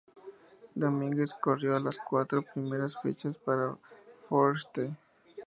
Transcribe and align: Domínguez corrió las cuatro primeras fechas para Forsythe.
Domínguez 0.73 1.35
corrió 1.35 1.79
las 1.79 1.99
cuatro 1.99 2.41
primeras 2.41 2.99
fechas 3.03 3.37
para 3.37 3.77
Forsythe. 4.27 4.97